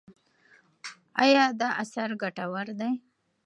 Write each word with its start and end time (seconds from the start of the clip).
ایا 1.23 1.43
دا 1.59 1.69
اثر 1.83 2.09
ګټور 2.21 2.67
دی؟ 2.79 2.91